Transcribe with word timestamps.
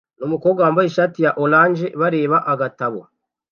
numukobwa 0.19 0.59
wambaye 0.65 0.87
ishati 0.87 1.17
ya 1.25 1.31
orange 1.43 1.85
bareba 2.01 2.37
agatabo 2.51 3.01